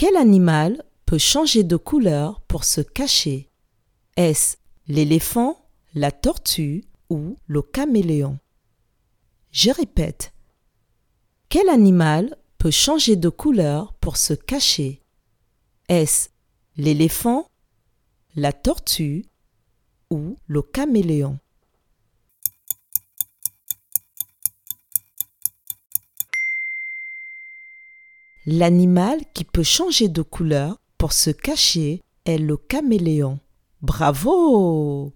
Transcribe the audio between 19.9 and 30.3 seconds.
ou le caméléon? L'animal qui peut changer de